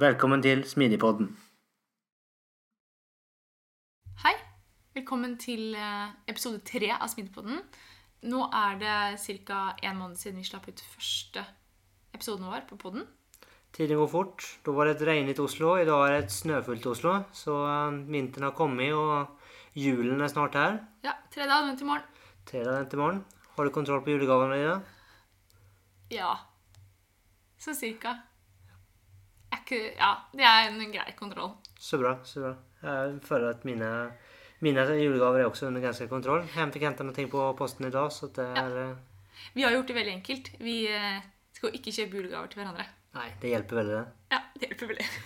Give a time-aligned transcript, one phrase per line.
[0.00, 1.26] Velkommen til Smidigpodden.
[4.22, 4.32] Hei.
[4.96, 7.58] Velkommen til eh, episode tre av Smidigpodden.
[8.32, 8.94] Nå er det
[9.44, 9.58] ca.
[9.82, 11.44] en måned siden vi slapp ut første
[12.16, 13.04] episoden vår på podden.
[13.76, 14.46] Tiden går fort.
[14.64, 15.76] Da var det et regnet Oslo.
[15.76, 17.18] I dag er det et snøfullt Oslo.
[17.36, 19.28] Så eh, vinteren har kommet, og
[19.76, 20.80] julen er snart her.
[21.04, 22.26] Ja, tredje advent i morgen.
[22.48, 23.24] Tredje advent i morgen.
[23.58, 24.82] Har du kontroll på julegavene dine?
[26.16, 26.34] Ja.
[27.60, 28.22] Sånn cirka.
[29.62, 31.54] Ikke, ja, det er en grei kontroll.
[31.78, 32.16] Så bra.
[32.26, 32.52] så bra.
[32.82, 33.88] Jeg føler at mine,
[34.60, 36.44] mine julegaver er også under ganske kontroll.
[36.50, 38.92] Jeg fikk henta noe ting på posten i dag, så det er Ja.
[39.54, 40.50] Vi har gjort det veldig enkelt.
[40.60, 41.22] Vi eh,
[41.56, 42.84] skal ikke kjøpe julegaver til hverandre.
[43.16, 44.34] Nei, det hjelper veldig, det.
[44.34, 45.06] Ja, det hjelper veldig.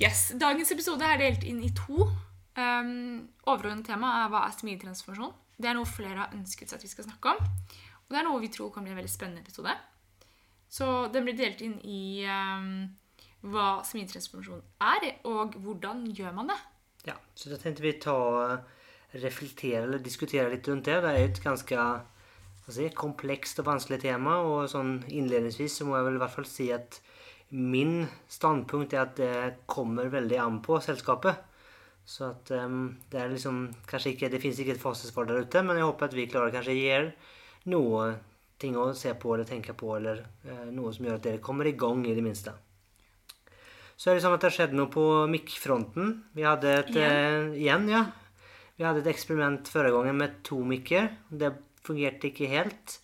[0.00, 2.06] Yes, Dagens episode er delt inn i to.
[2.56, 5.34] Um, overordnet tema er hva er smidig transformasjon.
[5.60, 7.50] Det er noe flere har ønsket seg at vi skal snakke om.
[8.06, 9.74] Og det er noe vi tror kan bli en veldig spennende episode.
[10.70, 12.86] Så den blir delt inn i um,
[13.50, 16.58] hva smidig transformasjon er, og hvordan gjør man det.
[17.08, 18.16] Ja, så da tenkte vi ta
[19.18, 21.00] reflektere eller diskutere litt rundt det.
[21.02, 21.86] Det er et ganske
[22.70, 24.38] si, komplekst og vanskelig tema.
[24.46, 27.00] Og sånn innledningsvis så må jeg vel i hvert fall si at
[27.50, 29.36] min standpunkt er at det
[29.70, 31.46] kommer veldig an på selskapet.
[32.06, 35.62] Så at um, det er liksom kanskje ikke, Det fins ikke et fasitsvar der ute,
[35.62, 37.10] men jeg håper at vi klarer kanskje gjøre
[37.70, 38.04] noe
[38.60, 41.68] ting å se på eller tenke på, eller eh, noe som gjør at dere kommer
[41.70, 42.52] i gang, i det minste.
[44.00, 46.12] Så er det sånn at det har skjedd noe på mikkfronten.
[46.36, 47.04] Vi hadde et Igjen?
[47.04, 48.04] eh, igjen, ja.
[48.78, 51.10] Vi hadde et eksperiment forrige gangen med to mikker.
[51.28, 51.50] Det
[51.84, 52.94] fungerte ikke helt.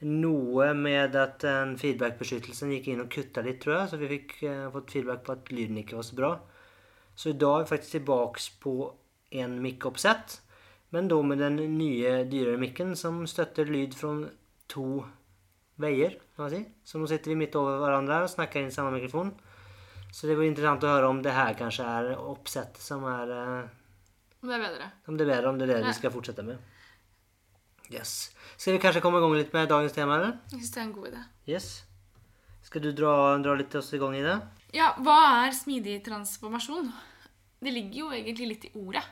[0.00, 3.90] Noe med at den feedback-beskyttelsen gikk inn og kutta litt, tror jeg.
[3.92, 6.30] Så vi fikk eh, fått feedback på at lyden ikke var så bra.
[7.20, 8.74] Så i dag er vi faktisk tilbake på
[9.42, 10.38] en mikkoppsett.
[10.96, 14.14] Men da med den nye, dyrere mikken som støtter lyd fra
[14.70, 15.02] to
[15.80, 16.60] veier, kan man si.
[16.84, 19.32] Så nå sitter vi midt over hverandre og snakker inn samme mikrofon.
[20.12, 23.68] Så det blir interessant å høre om det her kanskje er oppsettet som er eh,
[24.40, 24.86] Om det er bedre.
[25.06, 25.86] Om det er bedre, om det er det Ja.
[25.90, 26.58] vi skal fortsette med.
[27.90, 28.30] Yes.
[28.56, 30.36] Skal vi kanskje komme i gang litt med dagens tema, eller?
[30.52, 31.22] Jeg syns det er en god idé.
[31.50, 31.68] Yes.
[32.62, 34.36] Skal du dra, dra litt oss i gang i det?
[34.76, 35.16] Ja, hva
[35.46, 36.90] er smidig transformasjon?
[37.60, 39.02] Det ligger jo egentlig litt i ordet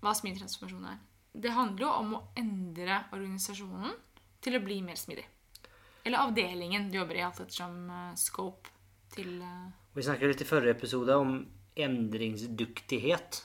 [0.00, 0.98] hva smidig transformasjon er.
[1.38, 3.96] Det handler jo om å endre organisasjonen
[4.44, 5.26] til å bli mer smidig.
[6.04, 8.70] Eller avdelingen du jobber i, alt ettersom uh, scope
[9.12, 11.38] til uh, Vi snakket litt i forrige episode om
[11.78, 13.40] endringsdyktighet.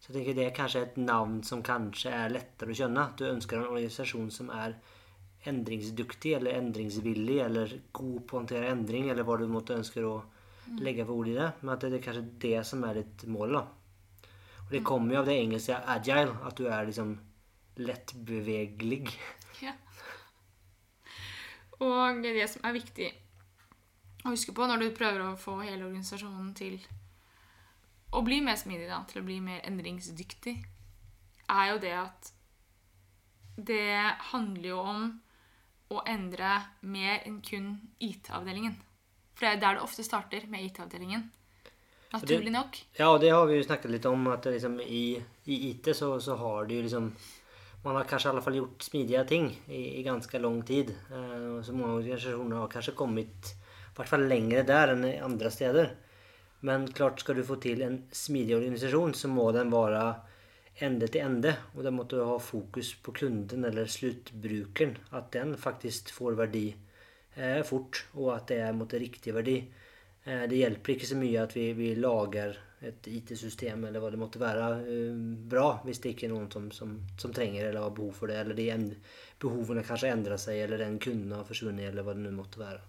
[0.00, 3.06] Så jeg tenker det er kanskje et navn som kanskje er lettere å skjønne.
[3.20, 4.78] Du ønsker en organisasjon som er
[5.48, 10.18] endringsdyktig eller endringsvillig eller god på å håndtere endring, eller hva du måtte ønske å
[10.80, 11.50] legge for ord i det.
[11.60, 13.58] Men at det er kanskje det som er ditt mål.
[13.58, 13.66] da.
[14.66, 17.18] Og det kommer jo av det engelske 'agile', at du er liksom
[17.76, 19.06] lettbevegelig.
[21.80, 23.08] Og det som er viktig
[24.24, 26.76] å huske på når du prøver å få hele organisasjonen til
[28.10, 30.56] å bli mer smidig, da, til å bli mer endringsdyktig,
[31.50, 32.30] er jo det at
[33.60, 33.96] det
[34.32, 35.08] handler jo om
[35.90, 36.52] å endre
[36.86, 37.72] mer enn kun
[38.02, 38.76] IT-avdelingen.
[39.34, 41.24] For det er der det ofte starter, med IT-avdelingen.
[42.10, 42.78] Naturlig nok.
[42.98, 45.04] Ja, og det har vi jo snakket litt om, at liksom i,
[45.46, 47.10] i IT så, så har du jo liksom
[47.82, 50.92] Man har kanskje i alle fall gjort smidige ting i, i ganske lang tid.
[51.08, 55.52] Uh, så mange organisasjoner har kanskje kommet i hvert fall lengre der enn i andre
[55.52, 55.94] steder.
[56.60, 60.02] Men klart, skal du få til en smidig organisasjon, så må den være
[60.84, 61.54] ende til ende.
[61.74, 64.96] Og da må du ha fokus på kunden eller sluttbrukeren.
[65.16, 66.66] At den faktisk får verdi
[67.34, 69.56] eh, fort, og at det er mot riktig verdi.
[70.24, 74.20] Eh, det hjelper ikke så mye at vi, vi lager et IT-system eller hva det
[74.20, 75.16] måtte være eh,
[75.52, 78.38] bra, hvis det ikke er noen som, som, som trenger eller har behov for det,
[78.40, 78.86] eller de en,
[79.40, 82.80] behovene kanskje endrer seg, eller den kunden har forsvunnet, eller hva det nå måtte være.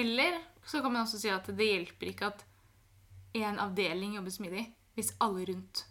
[0.00, 2.46] Eller så kan man også si at det hjelper ikke at
[3.36, 4.64] én avdeling jobber smidig,
[4.96, 5.84] hvis alle rundt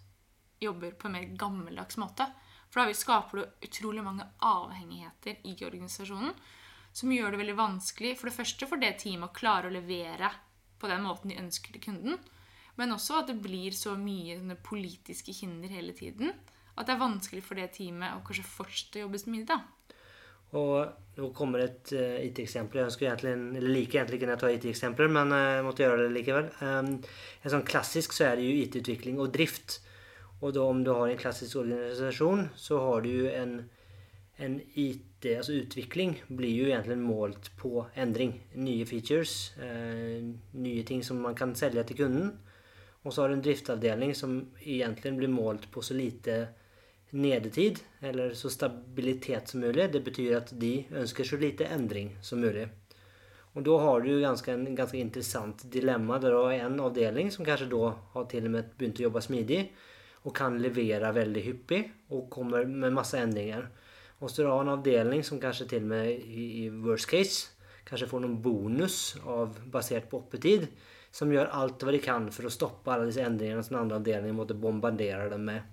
[0.63, 2.27] jobber på en mer gammeldags måte.
[2.71, 6.33] For da skaper du utrolig mange avhengigheter i organisasjonen
[6.93, 10.29] som gjør det veldig vanskelig for det første for det teamet å klare å levere
[10.81, 12.17] på den måten de ønsker til kunden,
[12.79, 16.33] men også at det blir så mye politiske hinder hele tiden
[16.73, 19.47] at det er vanskelig for det teamet å kanskje fortsette å jobbe smidig.
[19.51, 19.61] da.
[20.57, 22.79] Og nå kommer et uh, IT-eksempel.
[22.79, 26.03] Jeg ønsker egentlig, eller liker egentlig når jeg tar IT-eksempler, men uh, jeg måtte gjøre
[26.03, 26.49] det likevel.
[26.61, 26.91] Um,
[27.41, 29.79] en sånn Klassisk så er det jo IT-utvikling og drift.
[30.43, 33.53] Og da om du har en klassisk organisasjon, så har du jo en,
[34.43, 38.35] en IT, altså utvikling, blir jo egentlig målt på endring.
[38.59, 40.19] Nye features, uh,
[40.57, 42.33] nye ting som man kan selge til kunden.
[43.03, 46.47] Og så har du en driftsavdeling som egentlig blir målt på så lite
[47.13, 49.89] nedetid, eller så stabilitet som mulig.
[49.91, 52.69] Det betyr at de ønsker så lite endring som mulig.
[53.53, 57.45] Og da har du ganske, en ganske interessant dilemma der du har en avdeling som
[57.45, 59.59] kanskje da har til og med begynt å jobbe smidig
[60.23, 61.83] og kan levere veldig hyppig
[62.15, 63.67] og kommer med masse endringer.
[64.23, 67.53] Og så har du en avdeling som kanskje til og med i worst case
[67.87, 68.97] kanskje får noen bonus
[69.27, 70.67] av, basert på oppetid,
[71.13, 73.99] som gjør alt hva de kan for å stoppe alle disse endringene som den andre
[74.01, 75.69] avdelingen måtte bombardere dem med.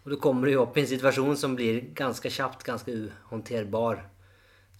[0.00, 4.02] Og da kommer du opp i en situasjon som blir ganske kjapt ganske uhåndterbar.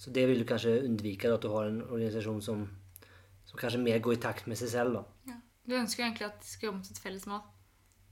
[0.00, 2.62] Så det vil du kanskje unnvike, at du har en organisasjon som,
[3.44, 5.02] som kanskje mer går i takt med seg selv.
[5.28, 5.36] Ja.
[5.68, 7.42] Du ønsker egentlig at de skal jobbe mot et felles mål.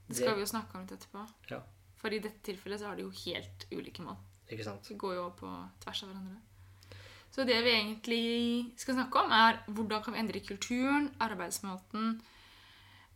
[0.09, 1.25] Det skal det, vi jo snakke om litt etterpå.
[1.49, 1.63] Ja.
[1.99, 4.21] For i dette tilfellet så har de jo helt ulike mål.
[4.49, 4.85] Ikke sant?
[4.85, 5.49] De går jo på
[5.83, 6.37] tvers av hverandre.
[7.39, 8.23] Så det vi egentlig
[8.75, 12.17] skal snakke om, er hvordan kan vi endre kulturen, arbeidsmåten,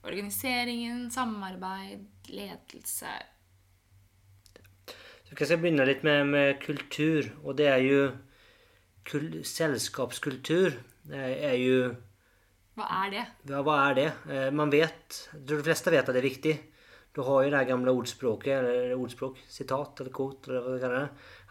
[0.07, 3.11] organiseringen, samarbeid, ledelse,
[5.33, 7.27] jeg skal begynne litt med, med, kultur.
[7.41, 8.01] Og det er jo
[9.09, 10.75] kul, Selskapskultur
[11.09, 11.77] er jo
[12.77, 13.23] Hva er det?
[13.49, 14.05] Ja, hva er det?
[14.29, 16.53] Eh, man vet Jeg tror de fleste vet at det er viktig.
[17.13, 21.03] Du har jo det gamle ordspråket, eller ordspråk, sitat eller quote, eller hva du kaller
[21.03, 21.09] det,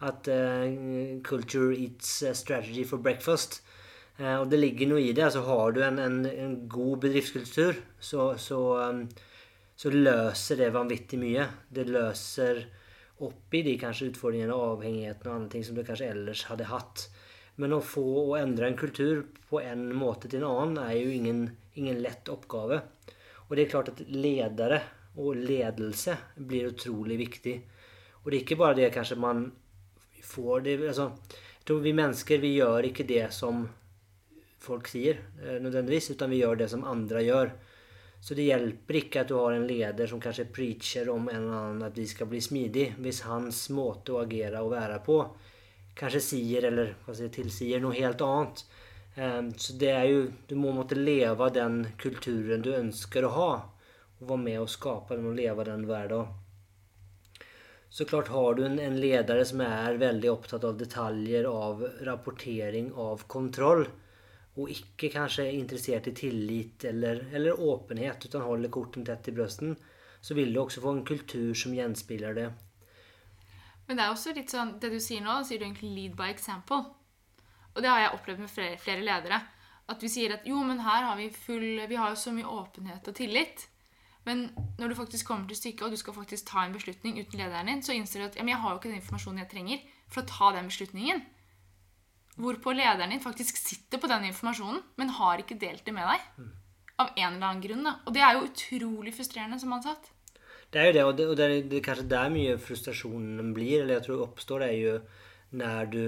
[0.09, 3.61] at uh, 'culture eats strategy for breakfast'.
[4.19, 5.23] Uh, og det ligger noe i det.
[5.25, 8.59] altså Har du en, en, en god bedriftskultur, så, så,
[8.91, 9.05] um,
[9.77, 11.47] så løser det vanvittig mye.
[11.71, 12.65] Det løser
[13.23, 16.67] opp i de kanskje utfordringene og avhengighetene og andre ting som du kanskje ellers hadde
[16.73, 17.05] hatt.
[17.63, 21.13] Men å få å endre en kultur på en måte til en annen er jo
[21.13, 21.45] ingen,
[21.79, 22.81] ingen lett oppgave.
[23.47, 24.81] Og det er klart at ledere
[25.17, 27.57] og ledelse blir utrolig viktig.
[28.23, 29.45] Og det er ikke bare det kanskje man
[30.23, 31.13] får det, altså,
[31.59, 33.69] Jeg tror vi mennesker vi gjør ikke det som
[34.63, 37.53] folk sier eh, nødvendigvis, utan vi gjør det som andre gjør.
[38.23, 41.57] Så det hjelper ikke at du har en leder som kanskje preacher om en eller
[41.59, 45.19] annen at vi skal bli smidig, hvis hans måte å agere og være på
[45.99, 48.65] kanskje sier eller sier, tilsier noe helt annet.
[49.17, 53.51] Ehm, så det er jo Du må måtte leve den kulturen du ønsker å ha.
[54.23, 56.29] Være med och skape den og leve den hver dag.
[57.91, 62.93] Så klart har du en, en ledare som er veldig opptatt av detaljer, av rapportering,
[62.97, 63.85] av kontroll
[64.61, 69.35] og ikke kanskje er interessert i tillit eller, eller åpenhet, utan håller korten tett i
[69.37, 69.77] brøsten,
[70.21, 72.51] så vil du også få en kultur som gjenspeiler det.
[73.87, 76.29] Men det er også litt sånn, det du sier nå, sier du egentlig 'lead by
[76.35, 76.85] example'.
[77.73, 79.41] Og det har jeg opplevd med flere, flere ledere.
[79.89, 82.47] At vi sier at jo, men her har vi full Vi har jo så mye
[82.47, 83.69] åpenhet og tillit.
[84.27, 84.45] Men
[84.79, 87.71] når du faktisk kommer til stykket, og du skal faktisk ta en beslutning uten lederen
[87.71, 90.23] din, så innser du at ja, jeg har jo ikke den informasjonen jeg trenger for
[90.23, 91.23] å ta den beslutningen.
[92.43, 96.49] Hvorpå lederen din faktisk sitter på den informasjonen, men har ikke delt det med deg.
[97.03, 97.85] Av en eller annen grunn.
[97.89, 97.99] Da.
[98.07, 100.13] Og det er jo utrolig frustrerende som ansatt.
[100.73, 103.51] Det er jo det, og det, og det, er, det er kanskje der mye frustrasjonen
[103.53, 104.95] blir, eller jeg tror oppstår, det er jo
[105.61, 106.05] når du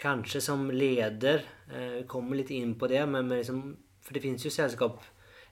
[0.00, 3.64] kanskje som leder eh, kommer litt inn på det, men, men liksom,
[4.00, 5.02] For det finnes jo selskap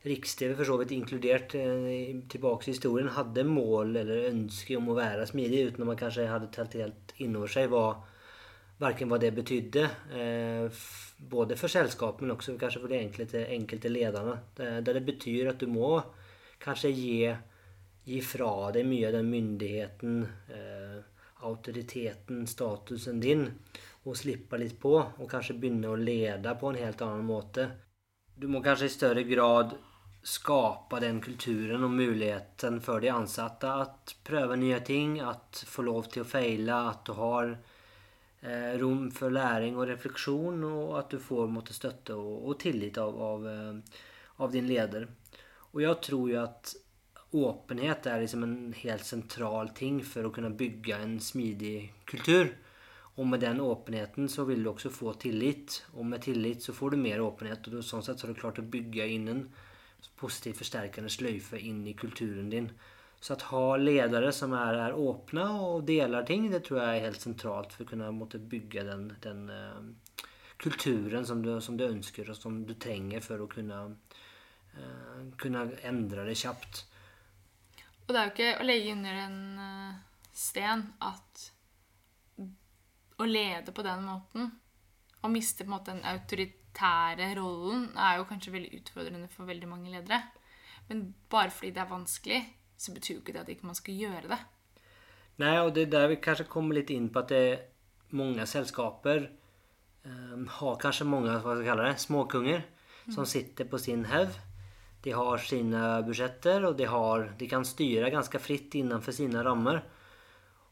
[0.08, 4.96] Riks-TV for så vidt inkludert eh, tilbake til historien hadde mål eller ønske om å
[4.98, 7.88] være smidig uten at man kanskje hadde tatt helt innover seg hva
[8.78, 9.82] hva det betydde,
[10.14, 10.70] eh,
[11.18, 14.36] både for selskapet, men også kanskje for de enkelte, enkelte lederne.
[14.54, 15.96] Der det betyr at du må
[16.62, 17.34] kanskje gi,
[18.06, 20.22] gi fra deg mye av den myndigheten,
[20.54, 21.02] eh,
[21.42, 23.48] autoriteten, statusen din,
[24.04, 27.68] og slippe litt på, og kanskje begynne å lede på en helt annen måte.
[28.38, 29.74] Du må kanskje i større grad
[30.28, 36.10] skape den kulturen og muligheten for de ansatte at prøve nye ting, at få lov
[36.12, 41.22] til å feile, at du har eh, rom for læring og refleksjon, og at du
[41.22, 44.02] får måtte, støtte og, og tillit av, av, eh,
[44.36, 45.08] av, din leder.
[45.72, 46.74] Og jeg tror jo at
[47.38, 51.76] åpenhet er liksom en helt sentral ting for å kunne bygge en smidig
[52.08, 52.52] kultur.
[53.18, 55.80] Og med den åpenheten så vil du også få tillit.
[55.96, 57.66] Og med tillit så får du mer åpenhet.
[57.72, 59.42] Og sånn sett så har du klart å bygge inn en
[60.16, 62.70] positiv forsterkende sløyfe inn i kulturen din.
[63.20, 67.00] Så att ha ledare som är, är öppna och delar ting, det tror jag är
[67.00, 69.82] helt centralt för att kunna måtte, bygga den, den uh,
[70.56, 73.80] kulturen som du, som du ønsker, og som du trenger for å kunne,
[74.78, 76.84] uh, kunne endre det kjapt.
[78.06, 79.98] Og det er jo ikke å legge under en uh,
[80.32, 81.50] sten at
[83.18, 84.52] å lede på den måten
[85.18, 86.06] og miste på en måte den
[86.68, 90.22] autoritære rollen er jo kanskje veldig utfordrende for veldig mange ledere.
[90.88, 92.44] Men bare fordi det er vanskelig,
[92.76, 94.38] så betyr jo ikke det at ikke man skal gjøre det.
[95.38, 97.60] Nei, og det er der vi kanskje kommer litt inn på at det er
[98.10, 99.28] mange selskaper
[100.04, 103.12] um, har kanskje mange hva skal jeg kalle det, småkunger mm.
[103.14, 104.32] som sitter på sin haug.
[105.04, 109.82] De har sine budsjetter, og de, har, de kan styre ganske fritt innenfor sine rammer.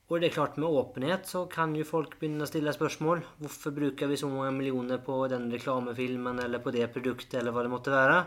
[0.07, 3.25] Og det er klart Med åpenhet så kan jo folk begynne å stille spørsmål.
[3.43, 7.65] Hvorfor bruker vi så mange millioner på den reklamefilmen eller på det produktet, eller hva
[7.67, 8.21] det måtte være?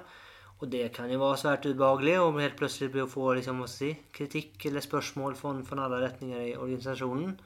[0.60, 4.84] Og det kan jo være svært ubehagelig om helt plutselig få liksom, si, kritikk eller
[4.84, 7.38] spørsmål fra alle retninger i organisasjonen.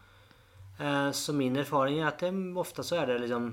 [0.80, 3.52] Eh, så min erfaring er at det, ofte så er det liksom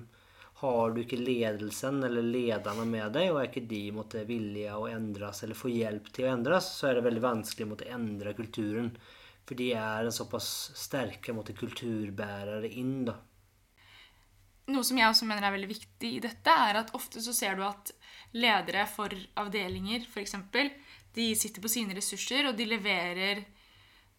[0.60, 4.88] Har du ikke ledelsen eller lederne med deg, og er ikke de måtte, villige å
[4.88, 8.34] endres eller få hjelp til å endres, så er det veldig vanskelig å måtte endre
[8.36, 8.90] kulturen.
[9.48, 13.04] For de er en såpass sterke kulturbærere inn.
[13.08, 13.16] da.
[14.70, 17.56] Noe som jeg også mener er veldig viktig i dette, er at ofte så ser
[17.58, 17.90] du at
[18.36, 20.36] ledere for avdelinger, f.eks.
[21.16, 23.42] De sitter på sine ressurser, og de leverer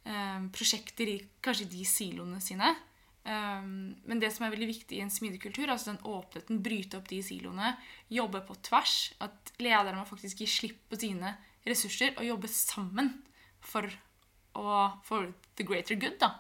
[0.04, 2.74] um, prosjekter i kanskje de siloene sine.
[3.22, 7.00] Um, men det som er veldig viktig i en smidig kultur, altså den åpenheten, bryte
[7.00, 7.76] opp de siloene,
[8.12, 8.98] jobbe på tvers.
[9.24, 11.36] At ledere må faktisk gi slipp på sine
[11.68, 13.14] ressurser og jobbe sammen
[13.62, 13.86] for,
[14.56, 16.18] å, for the greater good.
[16.20, 16.34] da.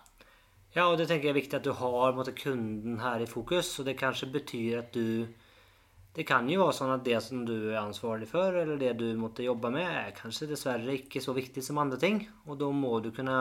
[0.71, 3.73] Ja, og det tenker jeg er viktig at du har måtte, kunden her i fokus.
[3.79, 5.27] Og det kanskje betyr at du
[6.11, 9.05] det kan jo være sånn at det som du er ansvarlig for, eller det du
[9.15, 12.17] måtte jobbe med, er kanskje dessverre ikke så viktig som andre ting.
[12.51, 13.37] Og da må du kunne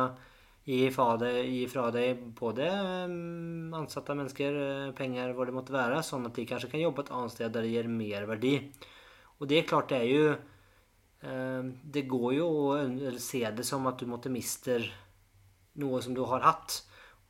[0.68, 2.68] gi fra deg, gi fra deg både
[3.10, 7.02] mm, ansatte mennesker, eh, penger, hvor det måtte være, sånn at de kanskje kan jobbe
[7.06, 8.54] et annet sted der det gir mer verdi.
[9.40, 10.24] Og det er klart, det er jo
[11.20, 14.78] Det går jo å se det som at du måtte miste
[15.80, 16.80] noe som du har hatt.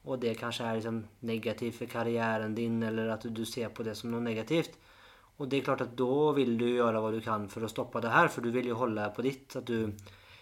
[0.08, 3.96] Og det kanskje er liksom negativt for karrieren din, eller at du ser på det
[3.98, 4.78] som noe negativt.
[5.40, 8.00] Og det er klart at da vil du gjøre hva du kan for å stoppe
[8.04, 9.56] det her, for du vil jo holde på ditt.
[9.56, 9.92] At du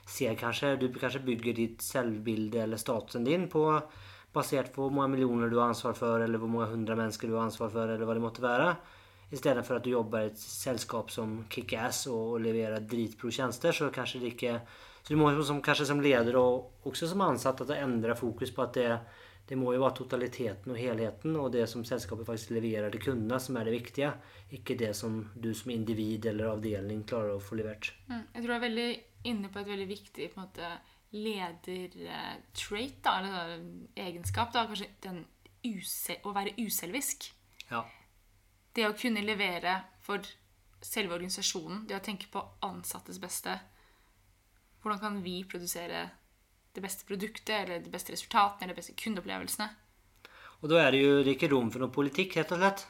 [0.09, 3.67] ser kanskje Du kanskje bygger ditt selvbilde eller statusen din på
[4.33, 7.37] basert på hvor mange millioner du har ansvar for, eller hvor mange hundre mennesker du
[7.37, 8.73] har ansvar for, eller hva det måtte være.
[9.31, 13.33] I stedet for at du jobber i et selskap som kickass og, og leverer dritbra
[13.35, 14.61] tjenester, så kanskje det ikke
[15.03, 18.65] Så du må som, kanskje som leder og også som ansatt at endre fokus på
[18.65, 18.91] at det
[19.49, 23.39] det må jo være totaliteten og helheten og det som selskapet faktisk leverer til kundene,
[23.41, 24.11] som er det viktige.
[24.53, 27.95] Ikke det som du som individ eller avdeling klarer å få levert.
[28.11, 28.89] Mm, jeg tror du er veldig
[29.33, 30.73] inne på et veldig viktig på en måte,
[31.17, 33.55] ledertrait, da, eller
[33.97, 34.53] egenskap.
[34.53, 35.25] Da, kanskje den
[36.29, 37.31] å være uselvisk.
[37.71, 37.87] Ja.
[38.79, 39.75] Det å kunne levere
[40.07, 40.23] for
[40.85, 43.57] selve organisasjonen, det å tenke på ansattes beste.
[44.79, 46.05] Hvordan kan vi produsere
[46.79, 49.67] det beste produktet, eller de beste resultatene, eller de beste kundeopplevelsene.
[50.63, 52.87] Og da er det jo ikke rom for noe politikk, rett og slett.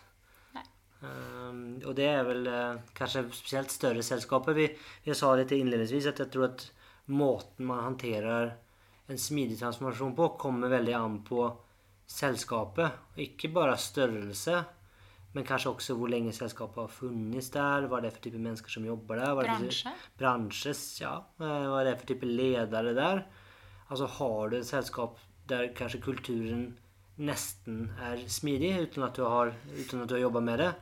[0.99, 4.57] Um, og det er vel uh, kanskje spesielt større selskaper.
[4.57, 4.67] Vi,
[5.05, 6.65] vi sa litt innledningsvis at jeg tror at
[7.15, 8.51] måten man håndterer
[9.09, 11.47] en smidig transformasjon på, kommer veldig an på
[12.09, 13.15] selskapet.
[13.25, 14.59] Ikke bare størrelse,
[15.37, 17.87] men kanskje også hvor lenge selskapet har funnes der.
[17.89, 19.35] Hva er det for type mennesker som jobber der.
[19.37, 19.93] Bransje.
[20.19, 21.15] bransjes, ja.
[21.41, 23.25] Eh, hva er det for type ledere der.
[23.89, 26.69] Altså har du et selskap der kanskje kulturen
[27.19, 30.73] nesten er smidig uten at du har, uten at du har jobba med det.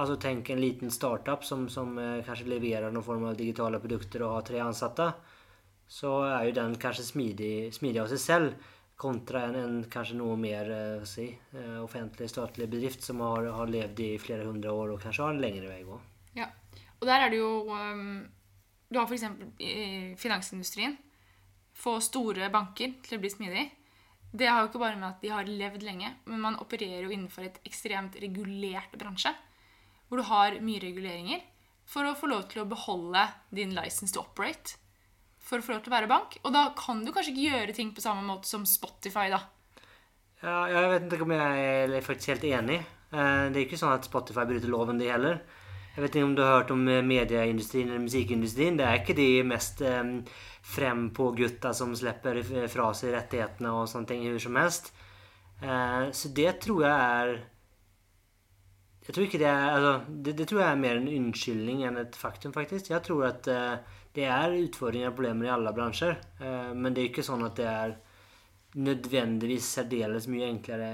[0.00, 4.22] Altså Tenk en liten startup som, som eh, kanskje leverer noen form av digitale produkter
[4.24, 5.10] og har tre ansatte.
[5.90, 8.68] Så er jo den kanskje smidig, smidig av seg selv
[9.00, 11.26] kontra en, en kanskje noe mer eh, si,
[11.56, 15.36] eh, offentlig, statlig bedrift som har, har, levd i flere hundre år og kanskje har
[15.36, 16.00] en lengre vei å gå.
[16.36, 16.50] Ja,
[16.98, 18.20] og der er det jo um,
[18.90, 19.24] Du har f.eks.
[20.20, 20.98] finansindustrien
[21.80, 23.68] få store banker til å bli smidig.
[24.30, 27.14] Det har jo ikke bare med at de har levd lenge, men man opererer jo
[27.14, 29.32] innenfor et ekstremt regulert bransje.
[30.08, 31.42] Hvor du har mye reguleringer
[31.88, 34.76] for å få lov til å beholde din license to operate.
[35.50, 36.38] For å få lov til å være bank.
[36.44, 39.42] Og da kan du kanskje ikke gjøre ting på samme måte som Spotify, da.
[40.40, 42.78] Ja, jeg vet ikke om jeg er faktisk helt enig.
[43.10, 45.42] Eh, det er ikke sånn at Spotify bryter loven, de heller.
[45.90, 48.78] Jeg vet ikke om du har hørt om medieindustrien eller musikkindustrien.
[48.78, 50.20] Det er ikke de mest um,
[50.62, 52.38] frem på gutta som slipper
[52.70, 54.92] fra seg rettighetene og sånne ting hvor som helst.
[55.60, 57.40] Eh, så det tror jeg er
[59.06, 59.92] Jeg tror ikke det er altså,
[60.22, 62.92] det, det tror jeg er mer en unnskyldning enn et faktum, faktisk.
[62.92, 66.16] Jeg tror at eh, det er utfordringer og problemer i alle bransjer.
[66.42, 67.96] Eh, men det er ikke sånn at det er
[68.80, 70.90] nødvendigvis særdeles mye enklere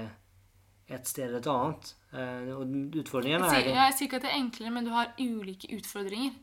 [0.87, 1.93] et sted eller et annet.
[2.13, 5.69] Eh, og utfordringene er jeg sier ikke at det er enklere, men du har ulike
[5.75, 6.35] utfordringer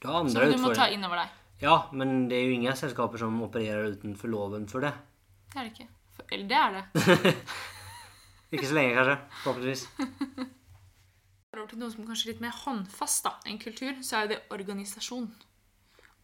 [0.00, 1.36] Du har som andre du må ta innover inn over deg.
[1.60, 4.94] Ja, men det er jo ingen selskaper som opererer utenfor loven for det.
[5.52, 5.88] Det er det ikke.
[6.16, 7.34] For, eller det er det.
[8.50, 9.18] Ikke så lenge, kanskje.
[9.44, 9.82] Forhåpentligvis.
[11.54, 14.38] Over til noe som kanskje er litt mer håndfast da, enn kultur, så er det
[14.54, 15.28] organisasjon.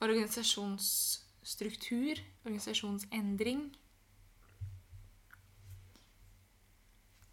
[0.04, 3.62] Organisasjonsstruktur, organisasjonsendring.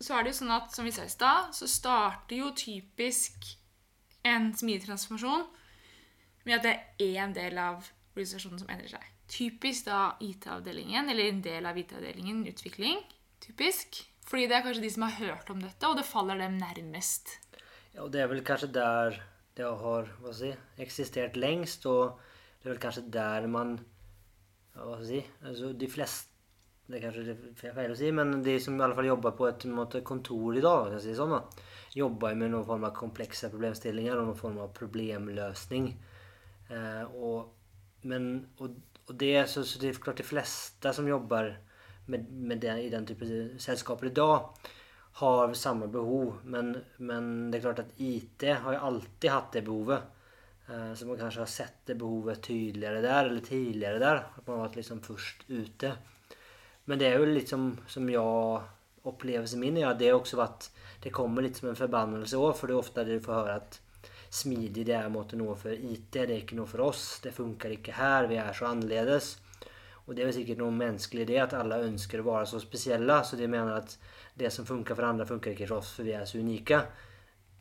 [0.03, 3.33] Så er det jo sånn at, som vi sa i stad, så starter jo typisk
[4.27, 5.43] en smidig transformasjon
[6.43, 9.05] med at det er én del av organisasjonen som endrer seg.
[9.33, 12.99] Typisk da IT-avdelingen, eller en del av IT-avdelingen, utvikling.
[13.43, 14.03] Typisk.
[14.27, 17.37] Fordi det er kanskje de som har hørt om dette, og det faller dem nærmest.
[17.93, 19.19] Ja, og det er vel kanskje der
[19.57, 22.19] det har si, eksistert lengst, og
[22.63, 23.73] det er vel kanskje der man
[24.73, 26.29] Hva skal jeg si altså De fleste
[26.87, 29.35] Det er kanskje det er feil å si, men de som i alle fall jobber
[29.35, 33.47] på et måte, kontor i dag, si sånn, da, jobber med noen form av komplekse
[33.53, 35.87] problemstillinger og noen form av problemløsning.
[36.67, 37.53] Eh, og,
[38.11, 38.27] men,
[38.59, 38.75] og,
[39.07, 41.53] og det så, så det er klart de fleste som jobber
[42.11, 43.31] med, med det, i den type
[43.63, 44.67] selskaper i dag,
[45.23, 46.41] har samme behov.
[46.43, 50.11] Men, men det er klart at IT har jo alltid hatt det behovet.
[50.73, 54.23] Eh, så man kanskje har sett det behovet tydeligere der, eller tidligere der.
[54.37, 55.93] At man har vært liksom først ute.
[56.85, 58.69] Men det er jo litt som, som jeg
[59.03, 60.69] Opplevelsen min at det har også vært
[61.03, 63.79] Det kommer litt som en forbannelse òg, for det er ofte du får høre at
[64.33, 67.19] smidig det er måte noe for IT, det er ikke noe for oss.
[67.21, 69.33] Det funker ikke her, vi er så annerledes.
[70.05, 72.61] Og det er vel sikkert noe menneskelig i det, at alle ønsker å være så
[72.63, 73.19] spesielle.
[73.27, 73.97] Så de mener at
[74.39, 76.79] det som funker for andre, funker ikke for oss, for vi er så unike.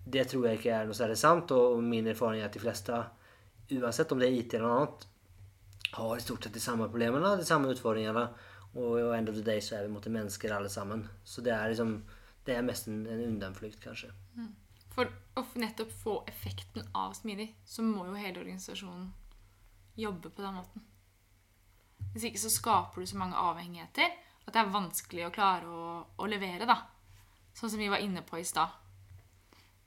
[0.04, 2.96] Det tror jeg ikke er noe særlig sant, og min erfaring er at de fleste,
[3.72, 5.04] uansett om det er IT eller noe annet,
[5.92, 8.24] har i stort sett de samme problemene, de samme utfordringene.
[8.72, 11.04] Og i end of the day så er vi mot mennesker alle sammen.
[11.24, 12.02] Så det er liksom
[12.42, 14.08] Det er mest en, en undanflukt, kanskje.
[14.90, 15.06] For
[15.38, 19.12] å nettopp få effekten av smidig, så må jo hele organisasjonen
[19.94, 20.82] jobbe på den måten.
[22.12, 24.10] Hvis ikke så skaper du så mange avhengigheter
[24.42, 25.84] at det er vanskelig å klare å,
[26.18, 26.80] å levere, da.
[27.54, 28.74] Sånn som vi var inne på i stad.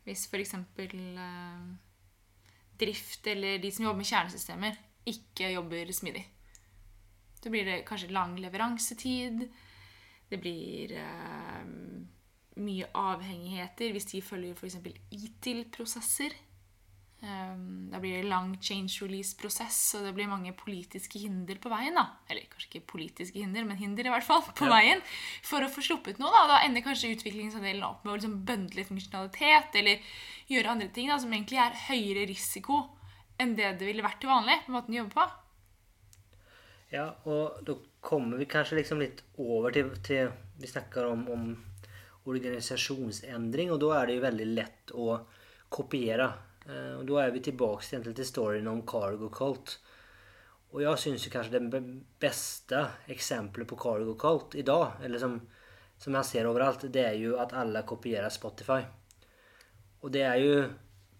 [0.05, 0.53] Hvis f.eks.
[0.53, 1.67] Eh,
[2.79, 6.25] drift eller de som jobber med kjernesystemer, ikke jobber smidig.
[7.41, 9.45] Så blir det kanskje lang leveransetid.
[10.29, 11.63] Det blir eh,
[12.61, 14.79] mye avhengigheter hvis de følger f.eks.
[15.11, 16.35] ITIL-prosesser.
[17.25, 21.95] Um, da blir det lang change release-prosess, og det blir mange politiske hinder på veien.
[21.97, 22.03] da.
[22.29, 24.75] Eller kanskje ikke politiske hinder, men hinder i hvert fall på Ja.
[24.75, 25.01] veien
[25.41, 26.29] for å få sluppet noe.
[26.29, 29.99] Da Da ender kanskje utviklingsandelen opp med å liksom bøndle funksjonalitet eller
[30.47, 32.91] gjøre andre ting da, som egentlig er høyere risiko
[33.39, 34.59] enn det det ville vært til vanlig.
[34.67, 35.31] på måten de jobber på.
[36.91, 41.63] Ja, og da kommer vi kanskje liksom litt over til, til Vi snakker om, om
[42.25, 45.19] organisasjonsendring, og da er det jo veldig lett å
[45.69, 46.29] kopiere.
[46.65, 49.77] Eh, og da er vi tilbake til, til storyen om Cargo Cult.
[50.75, 51.83] Og jeg syns kanskje det
[52.19, 55.37] beste eksempelet på Cargo Cult i dag, eller som,
[56.01, 58.81] som jeg ser overalt, det er jo at alle kopierer Spotify.
[60.01, 60.57] Og det er jo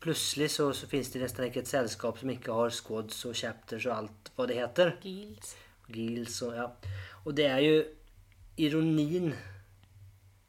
[0.06, 3.88] Plutselig så, så finnes det nesten ikke et selskap som ikke har squads og chapters
[3.88, 4.92] og alt hva det heter.
[5.02, 5.56] Gils.
[5.90, 6.68] Gills og ja.
[7.26, 7.80] Og det er jo
[8.62, 9.32] ironien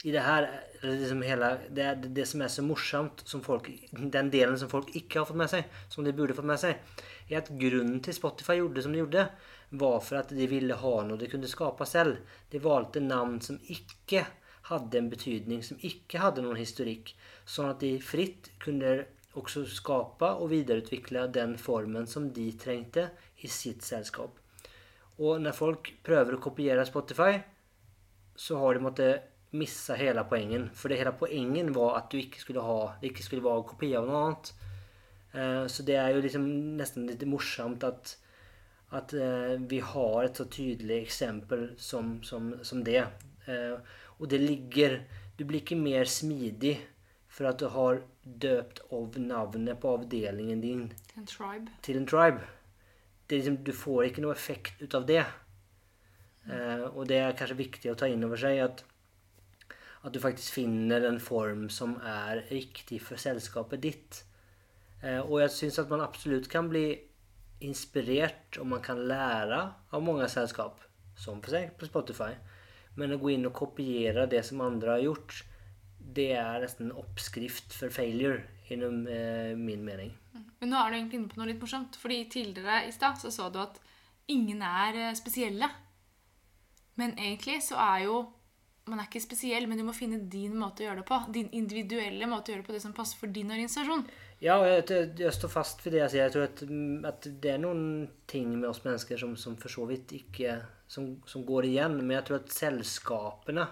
[0.07, 0.45] i det her
[0.87, 5.19] liksom hele, det, det som er så morsomt, som folk, den delen som folk ikke
[5.19, 6.79] har fått med seg, som de burde fått med seg,
[7.27, 9.27] er at grunnen til Spotify gjorde som de gjorde,
[9.75, 12.23] var for at de ville ha noe de kunne skape selv.
[12.53, 14.23] De valgte navn som ikke
[14.71, 17.11] hadde en betydning, som ikke hadde noen historikk,
[17.42, 19.01] sånn at de fritt kunne
[19.37, 23.11] også skape og videreutvikle den formen som de trengte
[23.42, 24.38] i sitt selskap.
[25.19, 27.40] Og når folk prøver å kopiere Spotify,
[28.37, 30.69] så har de måttet missa hele poengen.
[30.75, 33.92] For det hele poengen var at du ikke skulle ha det ikke skulle være kopi
[33.99, 34.53] av noe annet.
[35.37, 36.47] Uh, Så det er jo liksom
[36.79, 38.16] nesten litt morsomt at,
[38.97, 43.05] at uh, vi har et så tydelig eksempel som, som, som det.
[43.49, 43.79] Uh,
[44.19, 45.03] Og det ligger
[45.37, 46.79] Du blir ikke mer smidig
[47.29, 51.71] for at du har døpt av navnet på avdelingen din en tribe.
[51.83, 52.40] til en tribe.
[53.29, 55.25] Det er liksom, du får ikke noe effekt ut av det.
[56.49, 58.85] Eh, og det er kanskje viktig å ta inn over seg at,
[60.07, 64.21] at du faktisk finner en form som er riktig for selskapet ditt.
[65.03, 66.88] Eh, og jeg syns at man absolutt kan bli
[67.66, 70.79] inspirert og man kan lære av mange selskap,
[71.19, 72.35] som for seg på Spotify.
[72.97, 75.40] Men å gå inn og kopiere det som andre har gjort,
[75.99, 80.14] det er nesten en oppskrift for failure, innom eh, min mening.
[80.61, 81.99] Men nå er du egentlig inne på noe litt morsomt.
[82.01, 83.81] Fordi tidligere i stad så så du at
[84.33, 85.69] ingen er eh, spesielle.
[86.97, 88.21] Men egentlig så er jo
[88.87, 91.18] man er ikke spesiell, men du må finne din måte å gjøre det på.
[91.35, 94.05] Din individuelle måte å gjøre det på, det som passer for din organisasjon.
[94.38, 96.29] Ja, og jeg, jeg står fast ved det jeg sier.
[96.29, 96.62] Jeg tror at,
[97.11, 97.83] at det er noen
[98.31, 101.99] ting med oss mennesker som, som for så vidt ikke som, som, går igjen.
[102.03, 103.66] Men jeg tror at selskapene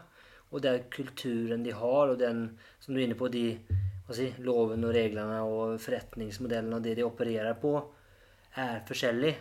[0.50, 2.46] og den kulturen de har, og den
[2.83, 3.46] som du er inne på, de
[4.14, 7.77] si, lovene og reglene og forretningsmodellene og det de opererer på,
[8.59, 9.35] er forskjellig.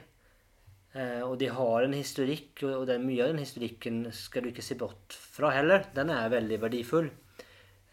[0.93, 4.65] Eh, og de har en historikk, og den, mye av den historikken skal du ikke
[4.65, 5.87] se bort fra heller.
[5.95, 7.09] Den er veldig verdifull.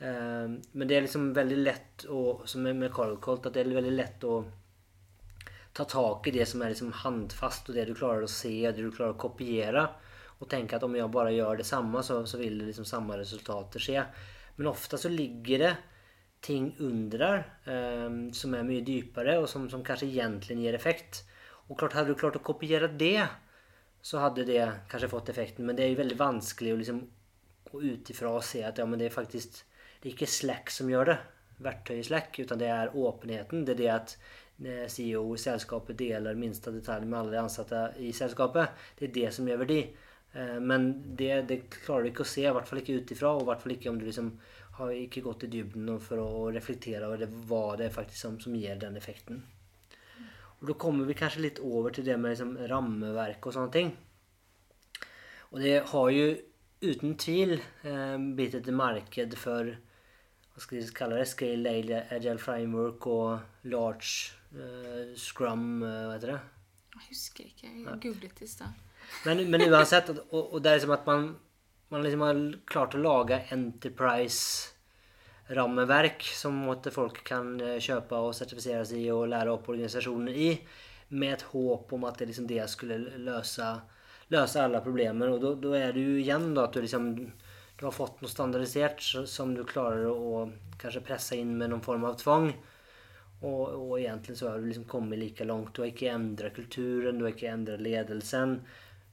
[0.01, 3.97] Eh, men det er liksom veldig lett å, som med Carl at det er veldig
[3.97, 4.43] lett å
[5.73, 8.77] ta tak i det som er liksom handfast, og det du klarer å se, og
[8.77, 9.87] det du klarer å kopiere.
[10.41, 13.17] Og tenke at om jeg bare gjør det samme, så, så vil det liksom samme
[13.21, 14.05] resultater skje.
[14.59, 15.73] Men ofte så ligger det
[16.45, 21.25] ting under der eh, som er mye dypere, og som, som kanskje egentlig gir effekt.
[21.71, 23.23] Og klart, hadde du klart å kopiere det,
[24.03, 25.67] så hadde det kanskje fått effekten.
[25.67, 27.01] Men det er jo veldig vanskelig å liksom
[27.71, 29.61] gå ut ifra og se at ja, men det er faktisk
[30.01, 31.17] det er ikke Slack som gjør det,
[31.61, 33.67] verktøyet Slack, utan det er åpenheten.
[33.69, 34.15] Det er det at
[34.65, 38.81] eh, CEO i selskapet deler minste detalj med alle de ansatte i selskapet.
[38.97, 39.83] Det er det som gjør verdi.
[40.33, 40.89] Eh, men
[41.21, 43.51] det, det klarer du ikke å se, i hvert fall ikke ut ifra, og i
[43.51, 44.33] hvert fall ikke om du liksom
[44.81, 48.41] har ikke gått i dybden for å reflektere over det, hva det er faktisk som,
[48.41, 49.45] som gir den effekten.
[50.61, 53.93] Og Da kommer vi kanskje litt over til det med liksom rammeverk og sånne ting.
[55.51, 56.27] Og det har jo
[56.81, 59.73] uten tvil eh, blitt et marked for
[60.51, 61.73] hva skal vi kalle det, Scale
[62.13, 66.41] Agile Framework og Large eh, Scrum, eh, hva heter det?
[66.91, 67.71] Jeg husker ikke.
[67.71, 68.77] Jeg googlet i stad.
[69.25, 71.31] Men, men, uansett, og, og, det er liksom at man,
[71.91, 74.75] man liksom har klart å lage Enterprise
[75.51, 80.51] rammeverk som folk kan eh, kjøpe og sertifisere seg i og lære opp organisasjonen i,
[81.11, 83.69] med et håp om at det, liksom det skulle løse,
[84.31, 85.33] løse alle problemer.
[85.33, 87.09] Og da er det jo igjen da, at du, liksom,
[87.77, 90.45] du har fått noe standardisert som du klarer å
[90.81, 92.53] kanskje presse inn med noen form av tvang.
[93.41, 95.75] Og, og egentlig så har du liksom kommet like langt.
[95.75, 98.61] Du har ikke endret kulturen, du har ikke endret ledelsen.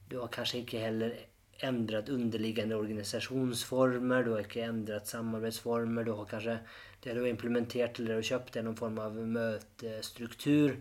[0.08, 1.16] Du har kanskje ikke heller
[1.66, 6.06] endret underliggende organisasjonsformer, du har ikke endret samarbeidsformer.
[6.06, 6.58] Du har kanskje
[7.02, 10.76] det du har implementert eller kjøpt, er noen form av møtestruktur.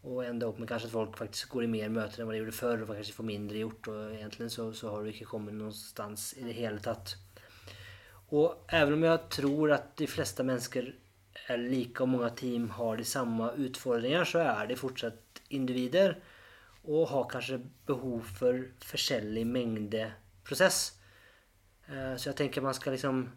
[0.00, 2.40] Og enda opp med kanskje at folk faktisk går i mer møter enn hva de
[2.40, 3.90] gjorde før, og kanskje får mindre gjort.
[3.92, 7.14] Og egentlig så, så har du ikke kommet noen i det hele tatt.
[8.30, 10.90] Og selv om jeg tror at de fleste mennesker
[11.50, 16.16] er like, og mange team har de samme utfordringer, så er de fortsatt individer
[16.88, 20.06] og har kanskje behov for forskjellig mengde
[20.46, 20.94] prosess.
[21.86, 23.28] Eh, så jeg tenker man skal liksom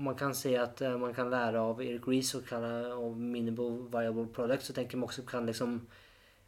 [0.00, 3.82] Om man kan se at eh, man kan lære av Eric Reece og av minimal
[3.92, 5.74] viable product, så tenker man også kan liksom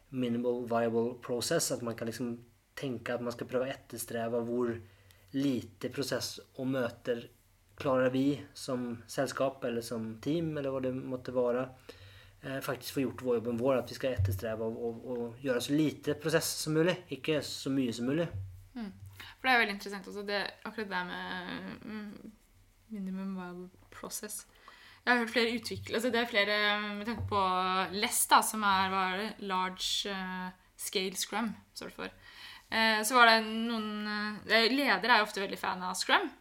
[0.09, 1.71] minimal viable process.
[1.71, 2.39] At man kan liksom
[2.75, 4.73] tenke at man skal prøve å etterstrebe hvor
[5.37, 7.27] lite prosess og møter
[7.77, 11.67] klarer vi som selskap eller som team, eller hva det måtte være.
[12.43, 13.77] Eh, faktisk får gjort vår jobben vår.
[13.79, 16.97] At vi skal etterstrebe å gjøre så lite prosess som mulig.
[17.15, 18.27] Ikke så mye som mulig.
[18.75, 18.91] Mm.
[19.43, 21.53] For det er veldig interessant også, det, akkurat det med
[21.83, 22.33] mm,
[22.95, 24.43] minimum viable process.
[25.03, 26.57] Jeg har hørt flere utvikle altså Det er flere
[26.95, 27.39] med tanke på
[27.91, 32.13] LESS, da, som er det, large uh, scale scrum, står det for.
[32.71, 36.31] Eh, så var det noen uh, Ledere er jo ofte veldig fan av scrum.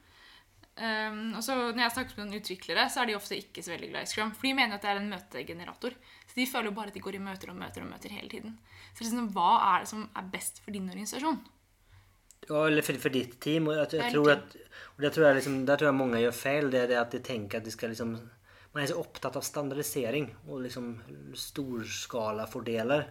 [0.73, 3.75] Um, og så Når jeg snakker med noen utviklere, så er de ofte ikke så
[3.75, 4.31] veldig glad i Scrum.
[4.33, 5.97] For de mener at det er en møtegenerator.
[6.25, 8.31] Så de føler jo bare at de går i møter og møter og møter hele
[8.33, 8.55] tiden.
[8.95, 11.43] Så liksom, hva er det som er best for din organisasjon?
[12.49, 13.69] Ja, eller for, for ditt team.
[13.69, 14.55] Og jeg, jeg tror at,
[14.97, 16.71] og det tror jeg liksom, Der tror jeg mange gjør feil.
[16.73, 18.15] Det er det at de tenker at de skal liksom
[18.73, 20.95] Man er så opptatt av standardisering og liksom
[21.37, 23.05] storskalafordeler.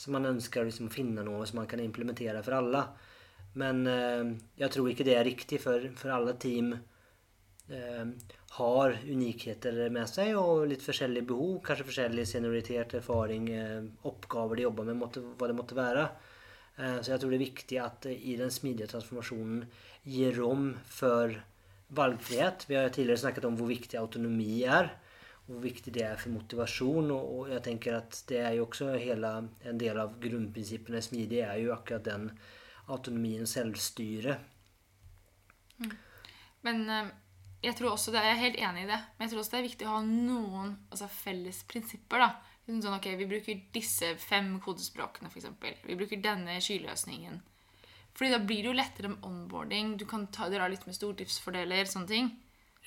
[0.00, 2.80] Så man ønsker liksom å finne noe som man kan implementere for alle.
[3.60, 6.72] Men eh, jeg tror ikke det er riktig for, for alle team
[8.52, 11.54] har unikheter med seg og litt forskjellige behov.
[11.64, 16.04] Kanskje forskjellig senioritet, erfaring, eh, oppgaver de jobber med, måtte, hva det måtte være.
[16.76, 19.64] Eh, så jeg tror det er viktig at i den smidige transformasjonen
[20.04, 21.32] gir rom for
[21.96, 22.66] valgfrihet.
[22.68, 24.92] Vi har tidligere snakket om hvor viktig autonomi er.
[25.46, 27.10] Hvor viktig det er for motivasjon.
[27.10, 29.32] Og, jeg tenker at det er jo også hele,
[29.64, 32.30] en del av grunnprinsippene i smidig er jo akkurat den
[32.92, 34.44] autonomien selvstyret.
[35.80, 35.92] Mm.
[36.62, 37.12] Men eh,
[37.62, 39.60] jeg tror også det, jeg er helt enig i det, men jeg tror også det
[39.60, 42.24] er viktig å ha noen altså, felles prinsipper.
[42.24, 42.30] da.
[42.66, 45.48] Sånn, ok, Vi bruker disse fem kodespråkene, f.eks.
[45.86, 47.40] Vi bruker denne skyløsningen.
[48.12, 49.94] Fordi da blir det jo lettere med onboarding.
[49.98, 51.88] Du kan ta, dra litt med stordriftsfordeler.
[51.88, 52.28] sånne ting.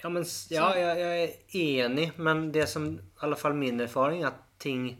[0.01, 4.25] Ja, men, ja jeg, jeg er enig, men det som i alle fall min erfaring,
[4.27, 4.97] at ting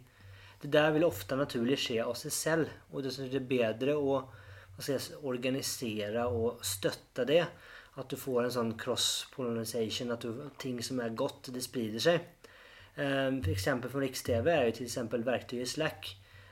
[0.62, 2.70] Det der vil ofte naturlig skje av seg selv.
[2.92, 4.22] Og det er bedre å
[4.82, 7.44] si, organisere og støtte det.
[7.96, 12.26] At du får en sånn cross-pollination, at du, ting som er godt, det sprider seg.
[12.96, 16.10] Um, For eksempel fra Riks-TV er jo eksempel verktøyet Slack.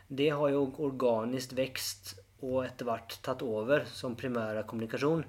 [0.08, 5.24] Det har jo organisk vekst og etter hvert tatt over som primære kommunikasjon.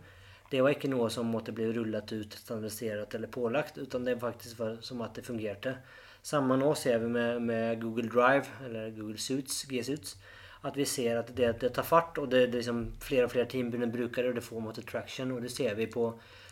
[0.51, 4.59] Det var ikke noe som måtte bli rullet ut, standardisert eller pålagt, utan det faktisk
[4.61, 5.77] var som at det fungerte.
[6.25, 10.17] Samme nå ser vi med, med Google Drive, eller Google Suits, G-Suits,
[10.65, 13.51] at vi ser at det, det tar fart, og det, det liksom flere og flere
[13.51, 16.07] team det, og det får måte traction, og det ser vi på,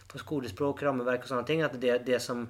[0.09, 2.47] på skolespråk, rammeverk og sånne ting, at det, det som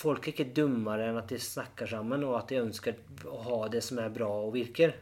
[0.00, 3.56] Folk er ikke dummere enn at de snakker sammen, og at de ønsker å ha
[3.68, 4.94] det som er bra og virker.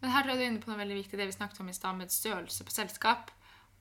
[0.00, 1.76] Men her tror jeg du inne på noe veldig viktig, det vi snakket om i
[1.76, 3.30] stad, med størrelse på selskap.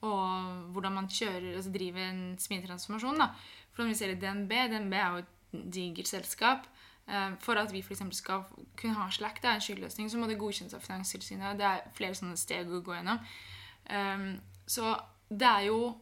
[0.05, 3.23] Og hvordan man kjører, altså driver en smidig transformasjon.
[3.23, 3.31] da.
[3.71, 6.67] For når vi ser i DNB, DNB er jo et digert selskap.
[7.07, 8.43] Eh, For at vi eksempel skal
[8.75, 11.57] kunne ha Slack, det er en skyløsning, så må det godkjennes av Finanstilsynet.
[11.57, 13.23] Det er flere sånne steg å gå gjennom.
[13.89, 16.01] Um, Så det er jo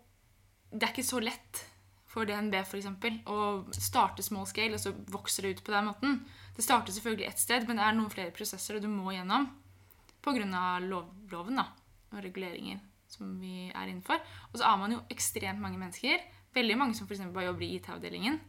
[0.71, 1.65] Det er ikke så lett
[2.07, 5.85] for DNB for eksempel, å starte small scale, og så vokser det ut på den
[5.85, 6.25] måten.
[6.55, 9.47] Det starter selvfølgelig ett sted, men det er noen flere prosesser du må gjennom
[10.23, 10.79] pga.
[10.81, 11.67] Lov, loven da,
[12.11, 14.19] og reguleringer som vi er innenfor.
[14.51, 16.23] Og så er man jo ekstremt mange mennesker.
[16.55, 18.39] Veldig mange som eksempel bare jobber i IT-avdelingen.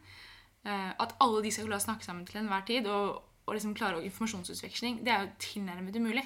[0.67, 3.75] Eh, at alle de skal klare å snakke sammen til enhver tid og, og liksom
[3.77, 6.25] klare informasjonsutveksling, det er jo tilnærmet umulig.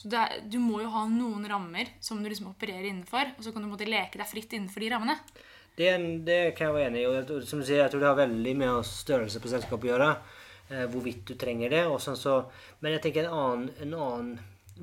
[0.00, 3.52] Så er, du må jo ha noen rammer som du liksom opererer innenfor, og så
[3.52, 5.16] kan du måtte leke deg fritt innenfor de rammene.
[5.76, 5.90] Det,
[6.26, 7.08] det kan jeg være enig i.
[7.08, 10.12] Og som du sier, jeg tror det har veldig med størrelse på selskapet å gjøre.
[10.70, 11.82] Eh, hvorvidt du trenger det.
[12.02, 12.36] Sånn så,
[12.80, 14.32] men jeg tenker en annen, en annen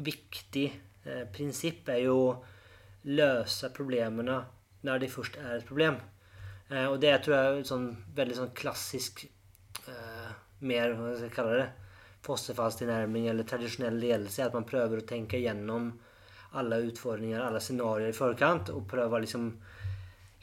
[0.03, 0.67] viktig
[1.07, 2.37] eh, prinsipp er jo å
[3.07, 4.41] løse problemene
[4.87, 5.95] når det først er et problem.
[6.69, 10.31] Eh, og det tror jeg er sånn veldig sånn klassisk eh,
[10.67, 11.69] mer hva skal jeg kalle det,
[12.27, 14.47] fosterfallstilnærming eller tradisjonell ledelse.
[14.47, 15.93] At man prøver å tenke gjennom
[16.57, 19.49] alle utfordringer, alle scenarioer i forkant, og prøver å liksom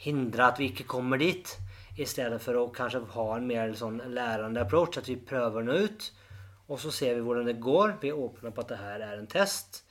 [0.05, 1.55] hindre at vi ikke kommer dit.
[1.95, 5.77] I stedet for å kanskje ha en mer sånn lærende approach, at vi prøver nå
[5.87, 6.07] ut.
[6.65, 7.97] Og så ser vi hvordan det går.
[8.01, 9.83] Vi åpner på at det her er en test.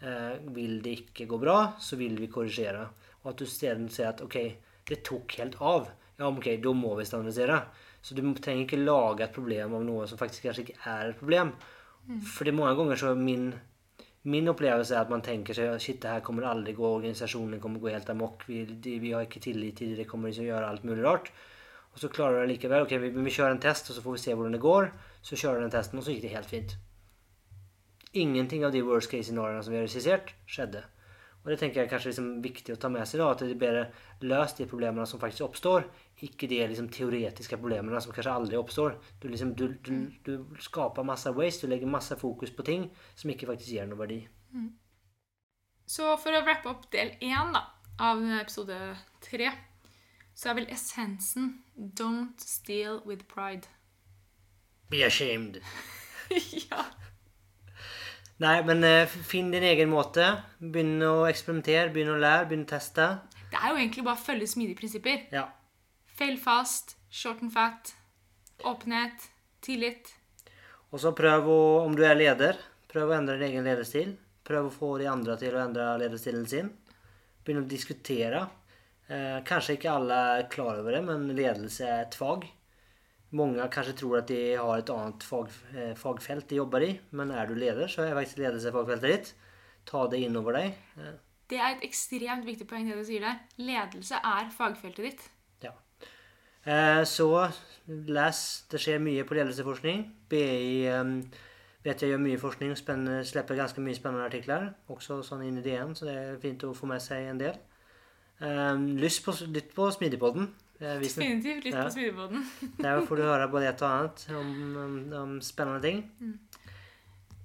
[0.00, 2.88] Eh, vil det ikke gå bra, så vil vi korrigere.
[3.22, 4.38] Og at du isteden sier at ok,
[4.88, 5.88] det tok helt av.
[6.18, 7.60] Ja, ok, da må vi standardisere.
[8.04, 11.20] Så du trenger ikke lage et problem av noe som faktisk kanskje ikke er et
[11.20, 11.54] problem.
[12.34, 13.54] For det er mange ganger så min
[14.24, 17.76] Min opplevelse er at man tenker seg shit, det her kommer aldri gå, organisasjonen kommer
[17.78, 20.86] gå helt amok, vi, vi har ikke tillit til det, det kommer liksom gjøre alt
[20.88, 21.28] mulig rart.
[21.92, 22.86] Og så klarer du det likevel.
[22.86, 24.88] Ok, vi, vi kjører en test, og så får vi se hvordan det går.
[25.20, 26.72] Så kjører du den testen, og så gikk det helt fint.
[28.14, 30.86] Ingenting av de worst case scenarioene som vi har regissert, skjedde.
[31.44, 33.58] Og det tenker jeg kanskje liksom er viktig å ta med seg da, at det
[33.60, 33.82] bedre
[34.24, 35.84] løs de problemene som faktisk oppstår,
[36.24, 38.96] ikke de liksom teoretiske problemene som kanskje aldri oppstår.
[39.20, 39.92] Du, liksom, du, du,
[40.24, 44.00] du skaper masse waste, du legger masse fokus på ting som ikke faktisk gir noe
[44.00, 44.22] verdi.
[45.84, 47.66] Så for å wrappe opp del én da,
[48.00, 48.78] av episode
[49.24, 49.52] tre,
[50.34, 53.68] så er vel essensen Don't steal with pride.
[54.88, 55.60] Be ashamed.
[56.70, 56.86] ja.
[58.42, 60.26] Nei, men eh, finn din egen måte.
[60.58, 63.06] Begynn å eksperimentere, begynn å lære, begynn å teste.
[63.52, 65.20] Det er jo egentlig bare å følge smidige prinsipper.
[65.34, 65.46] Ja.
[66.18, 67.94] Fail fast, short and fat,
[68.66, 69.28] åpenhet,
[69.62, 70.10] tillit.
[70.90, 72.58] Og så prøv å, om du er leder,
[72.90, 74.16] prøv å endre din egen lederstil.
[74.44, 76.68] Prøv å få de andre til å endre lederstilen sin.
[77.44, 78.42] Begynn å diskutere.
[79.06, 82.46] Eh, kanskje ikke alle er klar over det, men ledelse er et fag.
[83.34, 87.32] Mange kanskje tror at de har et annet fag, eh, fagfelt de jobber i, men
[87.34, 89.32] er du leder, så er faktisk ledelse fagfeltet ditt.
[89.90, 90.76] Ta det innover deg.
[91.50, 93.40] Det er et ekstremt viktig poeng det du sier der.
[93.58, 95.26] Ledelse er fagfeltet ditt.
[95.66, 95.72] Ja.
[96.64, 97.26] Eh, Så
[97.86, 98.64] les.
[98.70, 100.06] Det skjer mye på ledelseforskning.
[100.30, 100.86] BI
[101.84, 102.78] vet jeg gjør mye forskning og
[103.26, 104.70] slipper ganske mye spennende artikler.
[104.88, 107.58] Også sånn inn i DN, så det er fint å få med seg en del.
[108.96, 110.48] Lyst på, lytt på Smidigpodden.
[111.02, 111.84] Definitivt litt Ja.
[111.86, 112.44] på smidebåten.
[112.80, 114.52] Der får du høre både et og annet om,
[114.84, 116.04] om, om spennende ting.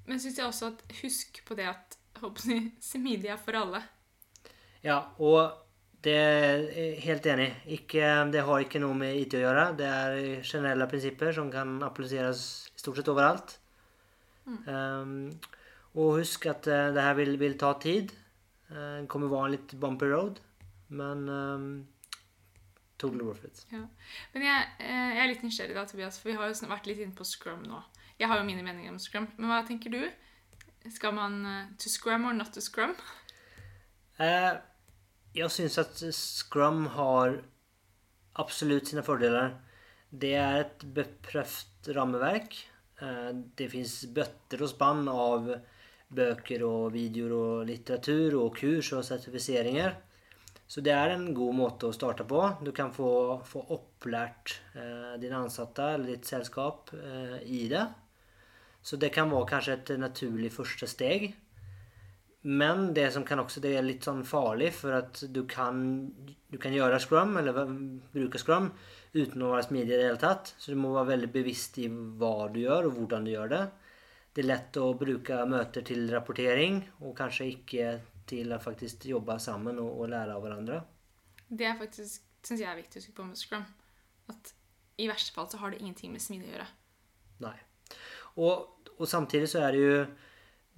[0.10, 3.82] Men syns jeg også at husk på det at håper smidig er for alle.
[4.84, 5.54] Ja, og
[6.04, 7.50] det er helt enig.
[7.68, 9.66] Ikke, det har ikke noe med IT å gjøre.
[9.80, 12.44] Det er generelle prinsipper som kan appliseres
[12.80, 13.58] stort sett overalt.
[14.66, 15.30] Um,
[16.00, 18.14] og husk at uh, det her vil, vil ta tid.
[18.70, 20.40] Eh, Det kommer være en litt bumpy road,
[20.94, 21.70] men um,
[23.00, 23.64] totally worth it.
[23.72, 23.86] Ja.
[24.34, 27.02] Men jeg, eh, jeg er litt nysgjerrig da, Tobias, for vi har jo vært litt
[27.04, 27.82] inne på Scrum nå.
[28.20, 30.02] Jeg har jo mine meninger om Scrum, men hva tenker du?
[30.92, 32.96] Skal man eh, to Scrum or not to Scrum?
[34.20, 34.52] Eh,
[35.38, 37.40] jeg syns at Scrum har
[38.40, 39.56] absolutt sine fordeler.
[40.10, 42.56] Det er et beprøvd rammeverk.
[43.00, 45.46] Det fins bøtter og spann av
[46.12, 49.94] bøker og videoer og litteratur og kurs og sertifiseringer.
[50.70, 52.44] Så det er en god måte å starte på.
[52.62, 53.10] Du kan få,
[53.50, 57.88] få opplært eh, dine ansatte eller ditt selskap eh, i det.
[58.86, 61.32] Så det kan være kanskje et naturlig første steg.
[62.42, 65.82] Men det som kan også, det er litt sånn farlig, for at du kan,
[66.48, 67.74] du kan gjøre scrum, eller
[68.14, 68.70] bruke scrum,
[69.12, 70.54] uten å være smidig i det hele tatt.
[70.56, 73.66] Så du må være veldig bevisst i hva du gjør, og hvordan du gjør det.
[74.32, 77.92] Det er lett å bruke møter til rapportering, og kanskje ikke
[78.30, 80.80] til å faktisk jobbe sammen og, og lære av hverandre.
[81.50, 83.68] Det er faktisk, synes jeg er viktig å huske på med Scrum.
[84.30, 84.54] At
[85.00, 86.68] i verste fall så har det ingenting med smidig å gjøre.
[87.46, 87.56] Nei.
[88.40, 90.02] Og, og samtidig så er det jo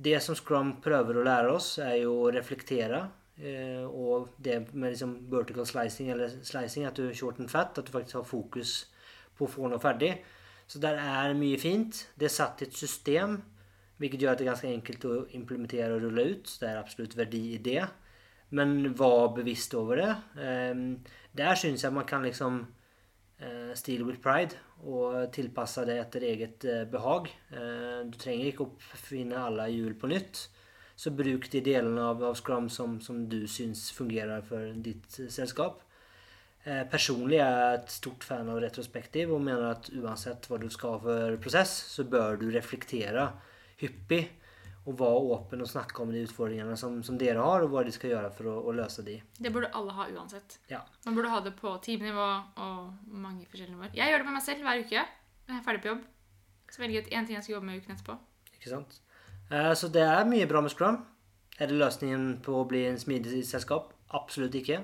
[0.02, 3.04] Det som Scrum prøver å lære oss, er jo å reflektere.
[3.38, 7.86] Eh, og det med liksom vertical slicing, eller slicing, at du short and fat, at
[7.86, 8.72] du faktisk har fokus
[9.38, 10.16] på å få noe ferdig.
[10.66, 12.08] Så der er mye fint.
[12.18, 13.38] Det er satt i et system,
[14.02, 16.50] hvilket gjør at det er ganske enkelt å implementere og rulle ut.
[16.50, 17.84] Så det er absolutt värdi i det.
[18.58, 20.12] Men var bevisst over det.
[20.42, 20.86] Eh,
[21.38, 22.64] der syns jeg man kan liksom
[23.40, 27.30] eh, Steal with pride og tilpasse det etter eget eh, behag.
[27.54, 30.48] Eh, du trenger ikke oppfinne alle hjul på nytt.
[31.02, 35.82] Så bruk de delene av, Scrum som, som du syns fungerer for ditt selskap.
[36.62, 40.68] Eh, personlig er jeg et stort fan av retrospektiv og mener at uansett hva du
[40.70, 43.32] skal ha for prosess, så bør du reflektere
[43.82, 44.22] hyppig
[44.89, 47.91] og være åpen og snakke om de utfordringene som, som dere har, og hva de
[47.94, 49.20] skal gjøre for å, å løse de.
[49.38, 50.56] Det burde alle ha uansett.
[50.72, 50.80] Ja.
[51.06, 52.30] Man burde ha det på teamnivå
[52.65, 53.94] og mange forskjellige nivåer.
[54.00, 55.04] Jeg gjør det med meg selv hver uke.
[55.52, 56.02] Jeg er ferdig på jobb.
[56.72, 58.17] Så velger jeg ut én ting jeg skal jobbe med uken etterpå.
[58.58, 58.98] Ikke sant?
[59.52, 60.98] Eh, Så det er mye bra med Scrum.
[61.62, 63.91] Er det løsningen på å bli en smidig selskap?
[64.17, 64.82] Absolutt ikke.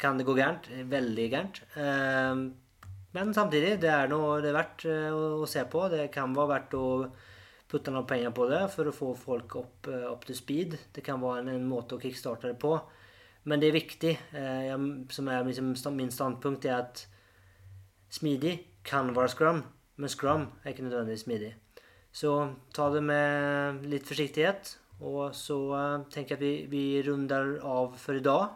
[0.00, 0.70] Kan det gå gærent?
[0.88, 1.60] Veldig gærent.
[1.76, 2.46] Eh,
[3.12, 5.84] Men samtidig, det er noe det er verdt eh, å å se på.
[5.92, 6.86] Det kan være verdt å
[7.68, 10.78] putte noen penger på det for å få folk opp, eh, opp til speed.
[10.94, 12.74] Det kan være en, en måte å kickstarte det på.
[13.44, 17.06] Men det er viktig, eh, jeg- som er liksom min standpunkt, er at
[18.10, 19.64] smidig kan være scrum,
[19.96, 21.54] men scrum er ikke nødvendigvis smidig.
[22.12, 24.76] Så ta det med litt forsiktighet.
[25.00, 28.50] Og så eh, tenker jeg at vi, vi runder av for i dag.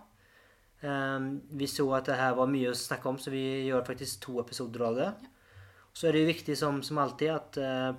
[0.82, 4.24] Um, vi så at det her var mye å snakke om, så vi gjør faktisk
[4.24, 5.10] to episoder av det.
[5.94, 7.92] Så er det jo viktig som, som alltid at eh,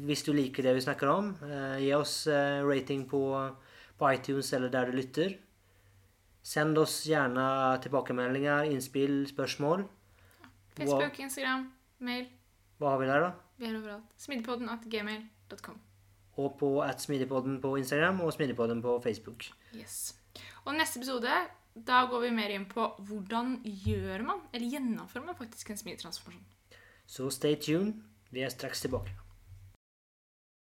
[0.00, 3.22] hvis du liker det vi snakker om, eh, gi oss eh, rating på,
[3.98, 5.36] på iTunes eller der du lytter.
[6.42, 7.44] Send oss gjerne
[7.84, 9.84] tilbakemeldinger, innspill, spørsmål.
[10.74, 11.68] Facebook, Instagram,
[12.02, 12.26] mail.
[12.80, 13.32] Hva har vi der, da?
[13.60, 14.14] Vi er overalt.
[14.18, 15.78] Smidigpodden at gmail.com.
[16.42, 19.44] Og på at Smidigpodden på Instagram og Smidigpodden på Facebook.
[19.76, 20.16] Yes.
[20.64, 21.36] Og neste episode,
[21.74, 26.02] da går vi mer inn på hvordan gjør man, eller gjennomfører man faktisk en smidig
[26.02, 26.48] transformasjon.
[27.06, 28.00] Så stay tuned.
[28.32, 29.12] Vi er straks tilbake.